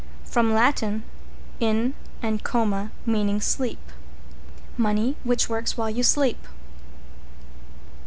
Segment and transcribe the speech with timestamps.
[0.25, 0.81] From Lat.
[1.59, 1.93] in
[2.23, 3.91] and coma, meaning sleep.
[4.75, 6.47] Money which works while you sleep.